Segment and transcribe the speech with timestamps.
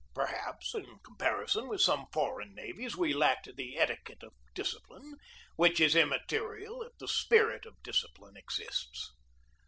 [0.15, 5.13] Perhaps, in comparison with some foreign navies, we lacked the etiquette of discipline,
[5.57, 9.11] which is imma terial if the spirit of discipline exists.